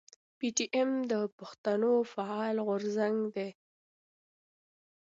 پي 0.37 0.47
ټي 0.55 0.65
ايم 0.75 0.91
د 1.11 1.13
پښتنو 1.37 1.91
فعال 2.13 2.55
غورځنګ 2.67 3.17
دی. 3.35 3.49